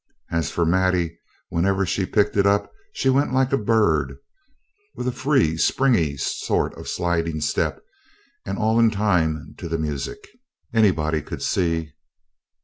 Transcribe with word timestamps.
As 0.31 0.49
for 0.49 0.65
Maddie, 0.65 1.19
wherever 1.49 1.85
she 1.85 2.07
picked 2.07 2.35
it 2.35 2.47
up 2.47 2.71
she 2.91 3.07
went 3.07 3.35
like 3.35 3.53
a 3.53 3.55
bird, 3.57 4.17
with 4.95 5.07
a 5.07 5.11
free, 5.11 5.57
springy 5.57 6.17
sort 6.17 6.73
of 6.73 6.87
sliding 6.87 7.39
step, 7.39 7.83
and 8.43 8.57
all 8.57 8.79
in 8.79 8.89
time 8.89 9.53
to 9.59 9.69
the 9.69 9.77
music, 9.77 10.27
anybody 10.73 11.21
could 11.21 11.43
see. 11.43 11.91